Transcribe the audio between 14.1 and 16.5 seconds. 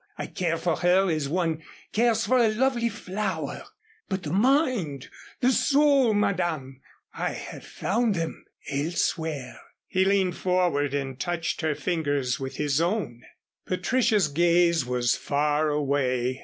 gaze was far away.